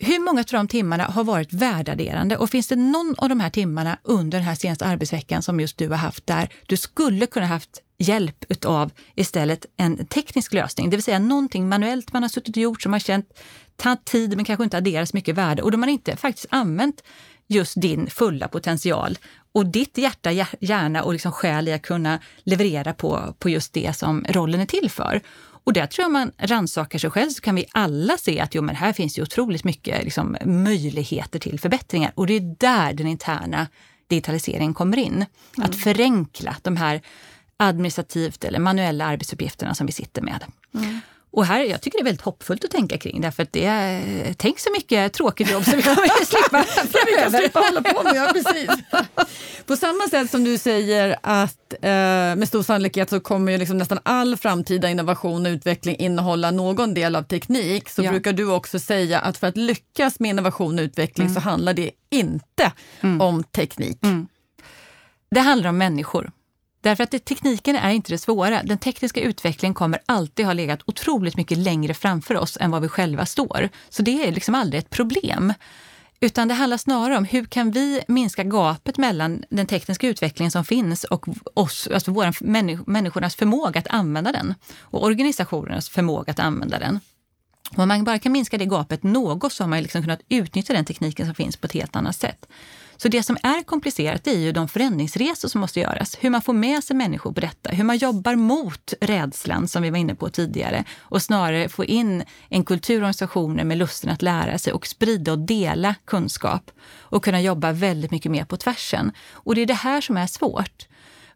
[0.01, 3.51] Hur många av de timmarna har varit värdeadderande och finns det någon av de här
[3.51, 7.47] timmarna under den här senaste arbetsveckan som just du har haft där du skulle kunna
[7.47, 12.57] haft hjälp utav istället en teknisk lösning, det vill säga någonting manuellt man har suttit
[12.57, 13.41] och gjort som har känt
[13.77, 17.03] tagit tid men kanske inte adderat så mycket värde och då man inte faktiskt använt
[17.47, 19.19] just din fulla potential
[19.53, 23.97] och ditt hjärta, hjärna och liksom själ i att kunna leverera på, på just det
[23.97, 25.23] som rollen är till för.
[25.69, 28.63] Och där tror jag man rannsakar sig själv så kan vi alla se att jo,
[28.63, 32.13] men här finns ju otroligt mycket liksom, möjligheter till förbättringar.
[32.15, 33.67] Och det är där den interna
[34.07, 35.15] digitaliseringen kommer in.
[35.15, 35.27] Mm.
[35.57, 37.01] Att förenkla de här
[37.57, 40.45] administrativt eller manuella arbetsuppgifterna som vi sitter med.
[40.75, 41.01] Mm.
[41.31, 44.35] Och här, jag tycker det är väldigt hoppfullt att tänka kring därför att det är,
[44.37, 47.39] tänk så mycket tråkigt jobb som vi kommer att slippa framöver.
[47.39, 48.71] slippa hålla på med, ja, precis.
[49.67, 51.91] På samma sätt som du säger att eh,
[52.37, 56.95] med stor sannolikhet så kommer ju liksom nästan all framtida innovation och utveckling innehålla någon
[56.95, 58.11] del av teknik, så ja.
[58.11, 61.35] brukar du också säga att för att lyckas med innovation och utveckling mm.
[61.35, 63.21] så handlar det inte mm.
[63.21, 63.99] om teknik.
[64.03, 64.29] Mm.
[65.31, 66.31] Det handlar om människor.
[66.81, 68.63] Därför att det, tekniken är inte det svåra.
[68.63, 72.89] Den tekniska utvecklingen kommer alltid ha legat otroligt mycket längre framför oss än vad vi
[72.89, 73.69] själva står.
[73.89, 75.53] Så det är liksom aldrig ett problem.
[76.21, 80.65] Utan det handlar snarare om hur kan vi minska gapet mellan den tekniska utvecklingen som
[80.65, 82.33] finns och oss, alltså våra
[82.87, 87.01] människornas förmåga att använda den och organisationernas förmåga att använda den
[87.77, 90.85] om man bara kan minska det gapet något så har man liksom kunnat utnyttja den
[90.85, 92.47] tekniken som finns på ett helt annat sätt.
[93.01, 96.17] Så det som är komplicerat är ju de förändringsresor som måste göras.
[96.21, 99.91] Hur man får med sig människor på detta, hur man jobbar mot rädslan som vi
[99.91, 104.23] var inne på tidigare och snarare få in en kultur och organisationer med lusten att
[104.23, 109.13] lära sig och sprida och dela kunskap och kunna jobba väldigt mycket mer på tvärsen.
[109.33, 110.87] Och det är det här som är svårt.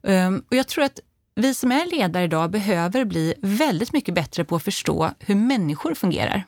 [0.00, 1.00] Um, och jag tror att
[1.34, 5.94] vi som är ledare idag behöver bli väldigt mycket bättre på att förstå hur människor
[5.94, 6.44] fungerar.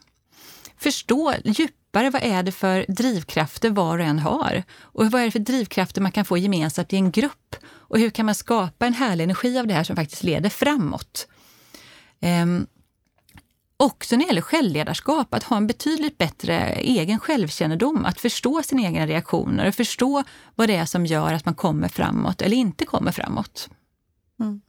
[0.77, 2.11] Förstå djupare.
[2.11, 4.63] Vad är det för drivkrafter var och en har?
[4.81, 7.57] Och vad är det för drivkrafter man kan få gemensamt i en grupp?
[7.67, 11.29] Och hur kan man skapa en härlig energi av det här som faktiskt leder framåt?
[12.21, 12.67] Ehm,
[13.77, 18.83] också när det gäller självledarskap, att ha en betydligt bättre egen självkännedom, att förstå sina
[18.83, 22.85] egna reaktioner och förstå vad det är som gör att man kommer framåt eller inte
[22.87, 23.69] kommer framåt.
[24.41, 24.61] Mm.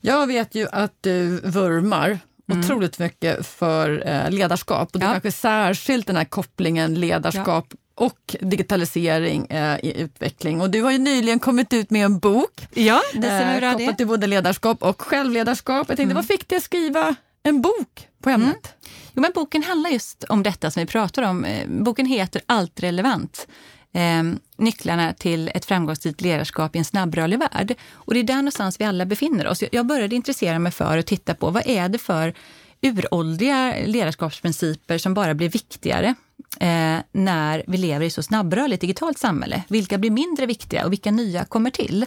[0.00, 2.18] Jag vet ju att du vurmar
[2.52, 2.60] mm.
[2.60, 4.90] otroligt mycket för eh, ledarskap.
[4.92, 5.12] Och det ja.
[5.12, 10.60] kanske särskilt den här kopplingen ledarskap ja och digitalisering eh, i utveckling.
[10.60, 14.06] Och du har ju nyligen kommit ut med en bok ja, det eh, kopplat till
[14.06, 15.88] både ledarskap och självledarskap.
[15.88, 16.14] Jag tänkte, mm.
[16.14, 18.48] vad fick dig att skriva en bok på ämnet?
[18.48, 18.92] Mm.
[19.12, 21.44] Jo, men boken handlar just om detta som vi pratar om.
[21.44, 23.46] Eh, boken heter Allt relevant.
[23.92, 24.22] Eh,
[24.56, 27.74] nycklarna till ett framgångsrikt ledarskap i en snabbrörlig värld.
[27.92, 29.62] Och det är där någonstans vi alla befinner oss.
[29.72, 32.34] Jag började intressera mig för att titta på vad är det för
[32.82, 36.14] uråldriga ledarskapsprinciper som bara blir viktigare
[36.60, 39.62] eh, när vi lever i så snabbrörligt digitalt samhälle.
[39.68, 42.06] Vilka blir mindre viktiga och vilka nya kommer till?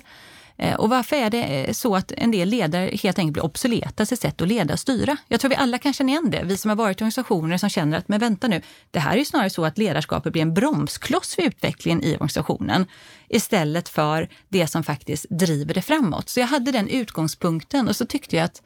[0.58, 4.06] Eh, och varför är det eh, så att en del ledare helt enkelt blir obsoleta
[4.06, 5.18] sitt sätt att leda och styra?
[5.28, 6.42] Jag tror vi alla kan känna igen det.
[6.44, 9.18] Vi som har varit i organisationer som känner att, men vänta nu, det här är
[9.18, 12.86] ju snarare så att ledarskapet blir en bromskloss för utvecklingen i organisationen
[13.30, 16.30] istället för det som faktiskt driver det framåt.
[16.30, 18.62] Så jag hade den utgångspunkten och så tyckte jag att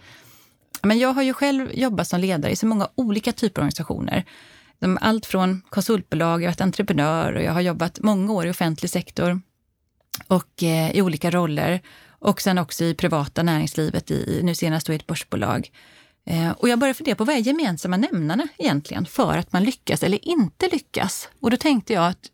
[0.83, 4.25] men jag har ju själv jobbat som ledare i så många olika typer av organisationer.
[5.01, 8.89] Allt från konsultbolag, jag har varit entreprenör och jag har jobbat många år i offentlig
[8.89, 9.41] sektor
[10.27, 11.81] och eh, i olika roller.
[12.19, 15.71] Och sen också i privata näringslivet, i, nu senast då i ett börsbolag.
[16.25, 20.03] Eh, och jag började fundera på vad är gemensamma nämnarna egentligen för att man lyckas
[20.03, 21.29] eller inte lyckas?
[21.39, 22.31] Och då tänkte jag att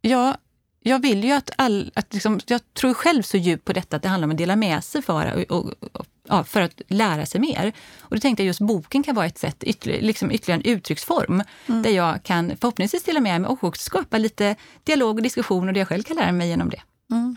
[0.00, 0.36] ja,
[0.82, 4.02] jag vill ju att all, att liksom, jag tror själv så djupt på detta att
[4.02, 7.40] det handlar om att dela med sig för, och, och, ja, för att lära sig
[7.40, 7.72] mer.
[8.00, 11.42] Och då tänkte jag just boken kan vara ett sätt, ytterligare, liksom ytterligare en uttrycksform
[11.66, 11.82] mm.
[11.82, 15.74] där jag kan förhoppningsvis dela med mig och också skapa lite dialog och diskussion och
[15.74, 16.82] det jag själv kan lära mig genom det.
[17.10, 17.36] Mm.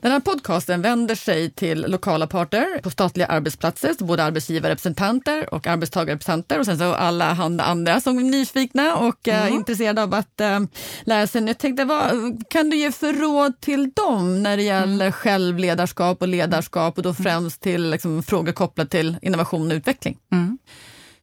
[0.00, 5.66] Den här podcasten vänder sig till lokala parter på statliga arbetsplatser, så både arbetsgivarrepresentanter och
[5.66, 7.26] arbetstagarrepresentanter och sen så alla
[7.60, 9.48] andra som är nyfikna och mm.
[9.48, 10.60] uh, intresserade av att uh,
[11.02, 11.44] lära sig.
[11.46, 15.12] Jag tänkte, vad kan du ge för råd till dem när det gäller mm.
[15.12, 17.22] självledarskap och ledarskap och då mm.
[17.22, 20.18] främst till liksom, frågor kopplade till innovation och utveckling?
[20.32, 20.58] Mm.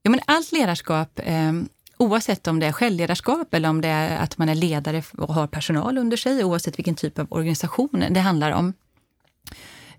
[0.01, 1.51] Ja, men allt ledarskap eh,
[1.97, 5.47] Oavsett om det är självledarskap eller om det är att man är ledare och har
[5.47, 8.73] personal under sig, oavsett vilken typ av organisation det handlar om,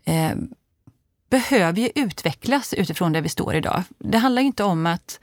[0.05, 0.33] eh,
[1.31, 3.83] behöver ju utvecklas utifrån där vi står idag.
[3.99, 5.21] Det handlar inte om att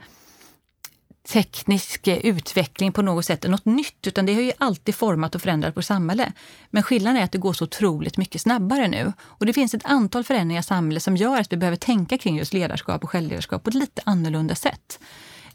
[1.28, 5.42] teknisk utveckling på något sätt är något nytt, utan det har ju alltid format och
[5.42, 6.32] förändrat vårt samhälle.
[6.70, 9.12] Men skillnaden är att det går så otroligt mycket snabbare nu.
[9.20, 12.36] Och det finns ett antal förändringar i samhället som gör att vi behöver tänka kring
[12.36, 15.00] just ledarskap och självledarskap på ett lite annorlunda sätt.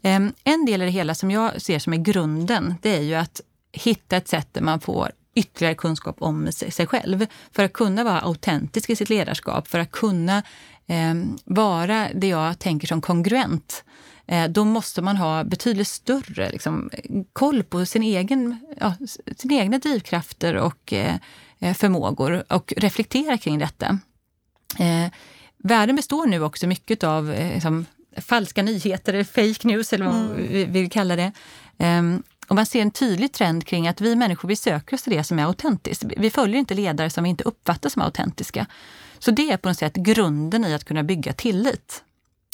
[0.02, 3.14] Ehm, en del i det hela som jag ser som är grunden, det är ju
[3.14, 3.40] att
[3.72, 7.26] hitta ett sätt där man får ytterligare kunskap om sig själv.
[7.52, 10.42] För att kunna vara autentisk i sitt ledarskap, för att kunna
[10.86, 13.84] eh, vara det jag tänker som kongruent.
[14.26, 16.90] Eh, då måste man ha betydligt större liksom,
[17.32, 18.94] koll på sin egen, ja,
[19.36, 21.16] sina egna drivkrafter och eh,
[21.58, 23.98] eh, förmågor och reflektera kring detta.
[24.78, 25.12] Eh,
[25.58, 30.14] världen består nu också mycket av eh, liksom, falska nyheter, eller fake news eller vad
[30.14, 30.36] mm.
[30.36, 31.32] vi vill kalla det.
[31.78, 35.12] Um, och man ser en tydlig trend kring att vi människor vi söker oss till
[35.12, 36.04] det som är autentiskt.
[36.16, 38.66] Vi följer inte ledare som vi inte uppfattar som autentiska.
[39.18, 42.04] Så det är på något sätt grunden i att kunna bygga tillit.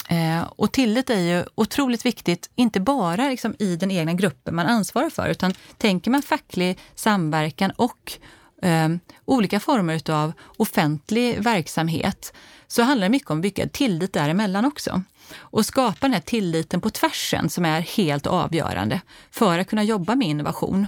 [0.09, 4.65] Eh, och tillit är ju otroligt viktigt, inte bara liksom i den egna gruppen man
[4.65, 8.19] ansvarar för, utan tänker man facklig samverkan och
[8.61, 8.89] eh,
[9.25, 12.33] olika former av offentlig verksamhet,
[12.67, 15.01] så handlar det mycket om att bygga tillit däremellan också.
[15.35, 20.15] Och skapa den här tilliten på tvärsen som är helt avgörande för att kunna jobba
[20.15, 20.87] med innovation.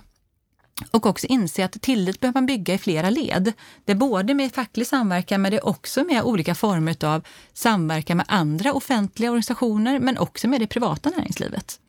[0.92, 3.54] Och också inse att tillit behöver man bygga i flera led.
[3.86, 8.18] Det är både med facklig samverkan men det är också med olika former av samverkan
[8.18, 11.80] med andra offentliga organisationer men också med det privata näringslivet.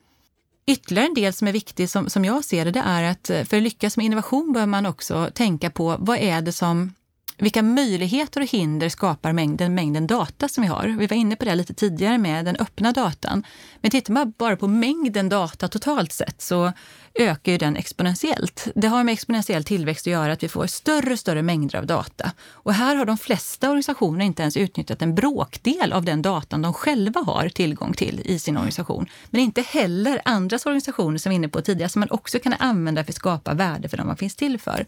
[0.70, 3.44] Ytterligare en del som är viktig som, som jag ser det, det är att eh,
[3.44, 6.94] för att lyckas med innovation bör man också tänka på vad är det som
[7.40, 10.96] vilka möjligheter och hinder skapar mängden, mängden data som vi har?
[10.98, 13.44] Vi var inne på det lite tidigare med den öppna datan.
[13.81, 16.72] Men tittar man bara på mängden data totalt sett så
[17.14, 18.68] ökar ju den exponentiellt.
[18.74, 21.87] Det har med exponentiell tillväxt att göra att vi får större och större mängder av
[21.87, 22.33] data.
[22.53, 26.74] Och här har de flesta organisationer inte ens utnyttjat en bråkdel av den datan de
[26.74, 29.07] själva har tillgång till i sin organisation.
[29.31, 32.55] Men inte heller andras organisationer som vi var inne på tidigare som man också kan
[32.59, 34.87] använda för att skapa värde för de man finns till för.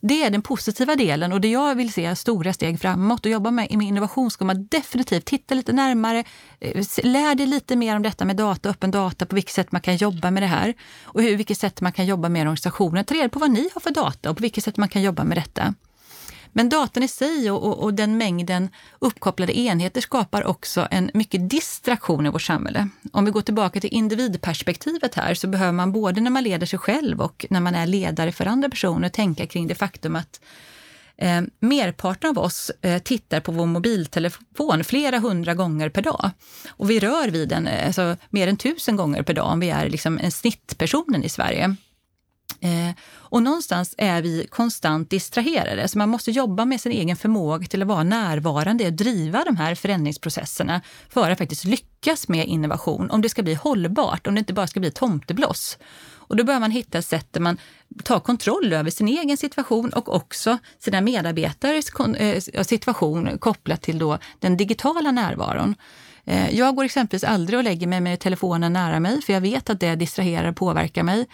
[0.00, 3.26] Det är den positiva delen och det jag vill se är stora steg framåt.
[3.26, 6.24] Och jobba med, med innovation ska man definitivt titta lite närmare,
[6.60, 9.80] eh, lär dig lite mer om detta med data, öppen data, på vilket sätt man
[9.80, 13.04] kan jobba med det här och hur, vilket sätt man kan jobba med organisationen.
[13.04, 15.24] Ta reda på vad ni har för data och på vilket sätt man kan jobba
[15.24, 15.74] med detta.
[16.56, 21.50] Men datan i sig och, och, och, den mängden uppkopplade enheter skapar också en mycket
[21.50, 22.88] distraktion i vårt samhälle.
[23.12, 26.78] Om vi går tillbaka till individperspektivet här så behöver man både när man leder sig
[26.78, 30.40] själv och när man är ledare för andra personer tänka kring det faktum att
[31.18, 36.30] Eh, merparten av oss eh, tittar på vår mobiltelefon flera hundra gånger per dag.
[36.68, 39.70] Och vi rör vid den eh, alltså, mer än tusen gånger per dag om vi
[39.70, 41.76] är liksom en snittpersonen i Sverige.
[42.60, 47.66] Eh, och någonstans är vi konstant distraherade, så man måste jobba med sin egen förmåga
[47.66, 53.10] till att vara närvarande och driva de här förändringsprocesserna för att faktiskt lyckas med innovation,
[53.10, 55.78] om det ska bli hållbart, om det inte bara ska bli tomtebloss.
[56.28, 57.58] Och då bör man hitta sätt där man
[58.04, 64.18] tar kontroll över sin egen situation och också sina medarbetares eh, situation kopplat till då
[64.40, 65.74] den digitala närvaron.
[66.24, 69.70] Eh, jag går exempelvis aldrig och lägger mig med telefonen nära mig, för jag vet
[69.70, 71.26] att det distraherar och påverkar mig.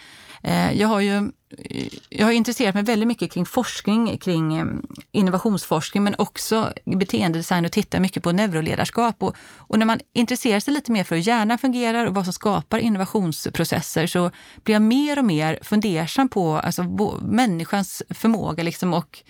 [0.43, 4.65] Eh, jag har ju eh, jag har intresserat mig väldigt mycket kring forskning, kring eh,
[5.11, 9.23] innovationsforskning, men också beteendedesign och tittar mycket på neuroledarskap.
[9.23, 12.33] Och, och, när man intresserar sig lite mer för hur hjärnan fungerar och vad som
[12.33, 14.31] skapar innovationsprocesser så
[14.63, 16.83] blir jag mer och mer fundersam på alltså,
[17.21, 19.23] människans förmåga liksom, och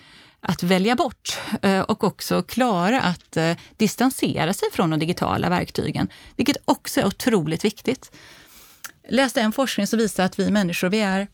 [0.45, 1.37] att välja bort
[1.87, 3.37] och också klara att
[3.77, 8.11] distansera sig från de digitala verktygen, vilket också är otroligt viktigt
[9.09, 11.27] läste en forskning som visar att vi människor, vi är,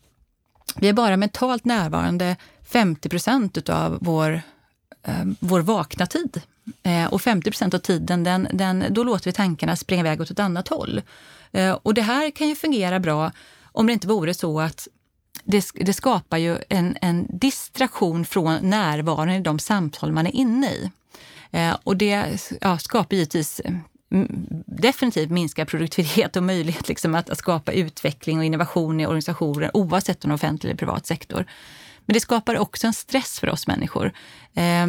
[0.76, 4.42] vi är bara mentalt närvarande 50 procent av vår,
[5.02, 6.42] eh, vår vakna tid.
[6.82, 10.30] Eh, och 50 procent av tiden, den, den, då låter vi tankarna springa iväg åt
[10.30, 11.02] ett annat håll.
[11.52, 13.32] Eh, och det här kan ju fungera bra
[13.72, 14.88] om det inte vore så att
[15.44, 20.72] det, det skapar ju en, en distraktion från närvaron i de samtal man är inne
[20.72, 20.90] i.
[21.50, 23.60] Eh, och det ja, skapar givetvis
[24.66, 30.24] definitivt minska produktivitet och möjlighet liksom att, att, skapa utveckling och innovation i organisationer oavsett
[30.24, 31.44] om det är offentlig eller privat sektor.
[32.06, 34.12] Men det skapar också en stress för oss människor.
[34.54, 34.86] Eh,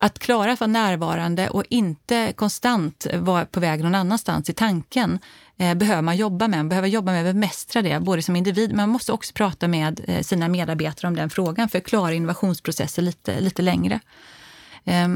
[0.00, 5.18] att klara att vara närvarande och inte konstant vara på väg någon annanstans i tanken
[5.56, 6.58] eh, behöver man jobba med.
[6.58, 9.68] Man behöver jobba med att bemästra det, både som individ, men man måste också prata
[9.68, 14.00] med eh, sina medarbetare om den frågan för att klara innovationsprocesser lite, lite längre.
[14.84, 15.08] Eh,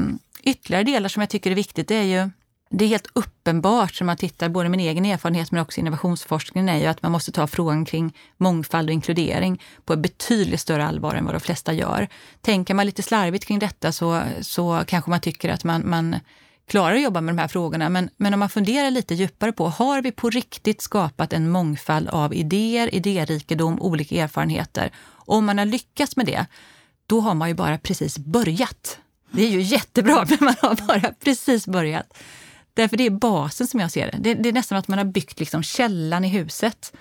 [0.43, 2.29] ytterligare delar som jag tycker är viktigt är ju
[2.75, 6.79] det är helt uppenbart, som man tittar, både min egen erfarenhet men också innovationsforskningen, är
[6.79, 11.15] ju att man måste ta frågan kring mångfald och inkludering på ett betydligt större allvar
[11.15, 12.07] än vad de flesta gör.
[12.41, 16.15] Tänker man lite slarvigt kring detta så, så kanske man tycker att man, man
[16.67, 17.89] klarar att jobba med de här frågorna.
[17.89, 22.09] Men, men om man funderar lite djupare på, har vi på riktigt skapat en mångfald
[22.09, 24.91] av idéer, idérikedom, olika erfarenheter?
[25.07, 26.45] Om man har lyckats med det,
[27.07, 28.97] då har man ju bara precis börjat.
[29.31, 32.13] Det är ju jättebra, men man har bara precis börjat.
[32.73, 34.17] Därför det är basen som jag ser det.
[34.21, 36.93] Det, det är nästan att man har byggt liksom källan i huset.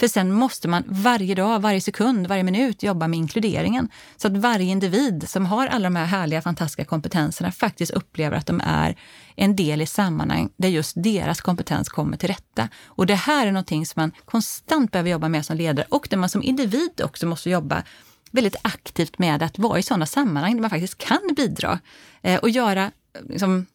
[0.00, 3.88] För sen måste man varje dag, varje sekund, varje minut jobba med inkluderingen.
[4.16, 8.46] Så att varje individ som har alla de här härliga, fantastiska kompetenserna faktiskt upplever att
[8.46, 8.96] de är
[9.36, 12.68] en del i sammanhang där just deras kompetens kommer till rätta.
[12.86, 16.16] Och det här är någonting som man konstant behöver jobba med som ledare och där
[16.16, 17.82] man som individ också måste jobba
[18.30, 21.78] väldigt aktivt med att vara i sådana sammanhang där man faktiskt kan bidra
[22.22, 22.90] eh, och göra eh,
[23.28, 23.66] liksom,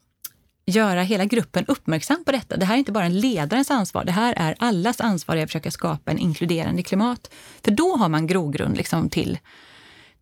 [0.66, 2.58] göra hela gruppen uppmärksam på detta.
[2.58, 5.50] Det här är inte bara en ledarens ansvar, det här är allas ansvar i att
[5.50, 7.34] försöka skapa en inkluderande klimat.
[7.64, 9.40] För då har man grogrund liksom till,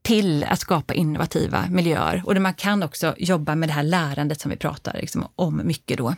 [0.02, 4.42] till att skapa innovativa miljöer och där man kan också jobba med det här lärandet
[4.42, 6.16] som vi pratar liksom, om mycket då.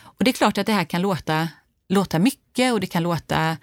[0.00, 1.48] Och det är klart att det här kan låta,
[1.88, 3.56] låta mycket och det kan låta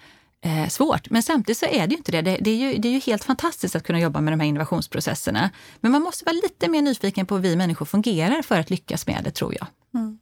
[0.46, 1.10] eh, svårt.
[1.10, 2.22] Men samtidigt så är det ju inte det.
[2.22, 4.48] Det, det, är ju, det är ju helt fantastiskt att kunna jobba med de här
[4.48, 5.50] innovationsprocesserna.
[5.80, 9.06] Men man måste vara lite mer nyfiken på hur vi människor fungerar för att lyckas
[9.06, 9.66] med det, tror jag.
[9.94, 10.18] Mm.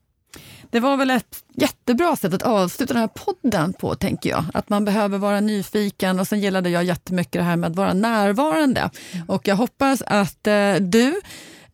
[0.71, 4.45] Det var väl ett jättebra sätt att avsluta den här podden på, tänker jag.
[4.55, 7.93] Att man behöver vara nyfiken och sen gillade jag jättemycket det här med att vara
[7.93, 8.91] närvarande.
[9.13, 9.27] Mm.
[9.29, 11.21] Och jag hoppas att eh, du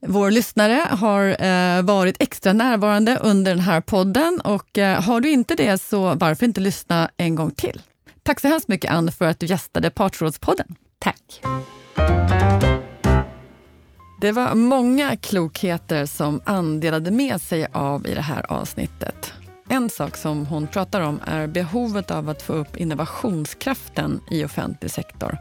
[0.07, 5.31] vår lyssnare har eh, varit extra närvarande under den här podden och eh, har du
[5.31, 7.83] inte det så varför inte lyssna en gång till?
[8.23, 10.77] Tack så hemskt mycket Ann för att du gästade Partsrådspodden.
[10.99, 11.43] Tack.
[14.21, 19.33] Det var många klokheter som Ann delade med sig av i det här avsnittet.
[19.69, 24.91] En sak som hon pratar om är behovet av att få upp innovationskraften i offentlig
[24.91, 25.39] sektor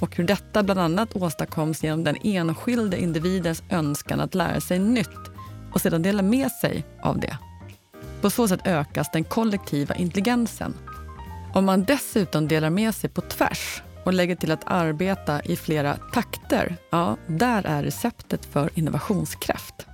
[0.00, 5.30] och hur detta bland annat åstadkoms genom den enskilde individens önskan att lära sig nytt
[5.72, 7.38] och sedan dela med sig av det.
[8.20, 10.74] På så sätt ökas den kollektiva intelligensen
[11.52, 15.96] om man dessutom delar med sig på tvärs och lägger till att arbeta i flera
[15.96, 19.86] takter, ja, där är receptet för innovationskraft.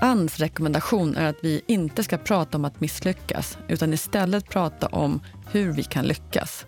[0.00, 5.20] Anns rekommendation är att vi inte ska prata om att misslyckas, utan istället prata om
[5.50, 6.66] hur vi kan lyckas.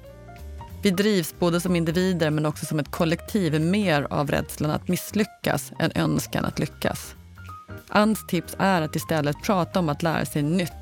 [0.83, 5.72] Vi drivs både som individer men också som ett kollektiv mer av rädslan att misslyckas
[5.79, 7.14] än önskan att lyckas.
[7.88, 10.72] Anns tips är att istället prata om att lära sig nytt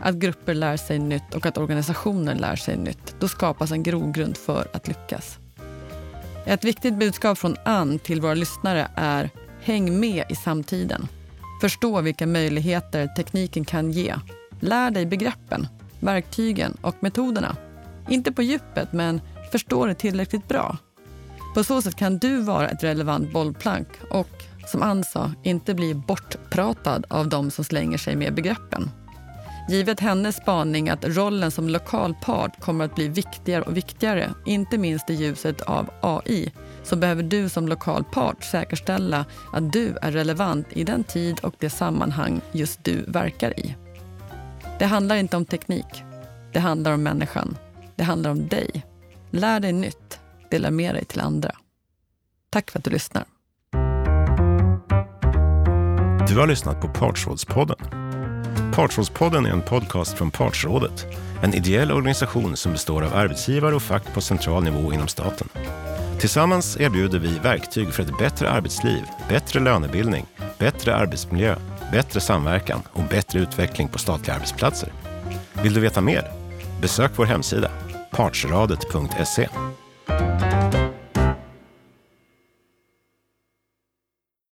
[0.00, 3.14] att grupper lär sig nytt och att organisationer lär sig nytt.
[3.18, 5.38] Då skapas en grogrund för att lyckas.
[6.46, 9.30] Ett viktigt budskap från Ann till våra lyssnare är
[9.62, 11.08] Häng med i samtiden.
[11.60, 14.14] Förstå vilka möjligheter tekniken kan ge.
[14.60, 15.68] Lär dig begreppen,
[16.00, 17.56] verktygen och metoderna.
[18.08, 19.20] Inte på djupet, men
[19.52, 20.76] förstå det tillräckligt bra.
[21.54, 25.94] På så sätt kan du vara ett relevant bollplank och, som Ann sa, inte bli
[25.94, 28.90] bortpratad av de som slänger sig med begreppen.
[29.70, 34.78] Givet hennes spaning att rollen som lokal part kommer att bli viktigare och viktigare, inte
[34.78, 36.52] minst i ljuset av AI,
[36.82, 41.54] så behöver du som lokal part säkerställa att du är relevant i den tid och
[41.58, 43.76] det sammanhang just du verkar i.
[44.78, 46.02] Det handlar inte om teknik.
[46.52, 47.56] Det handlar om människan.
[47.96, 48.86] Det handlar om dig.
[49.30, 50.20] Lär dig nytt.
[50.50, 51.52] Dela med dig till andra.
[52.50, 53.24] Tack för att du lyssnar.
[56.28, 58.09] Du har lyssnat på Partsrådspodden.
[58.72, 61.06] Partsrådspodden är en podcast från Partsrådet,
[61.42, 65.48] en ideell organisation som består av arbetsgivare och fack på central nivå inom staten.
[66.18, 70.26] Tillsammans erbjuder vi verktyg för ett bättre arbetsliv, bättre lönebildning,
[70.58, 71.56] bättre arbetsmiljö,
[71.92, 74.92] bättre samverkan och bättre utveckling på statliga arbetsplatser.
[75.62, 76.32] Vill du veta mer?
[76.80, 77.70] Besök vår hemsida,
[78.10, 79.48] partsradet.se.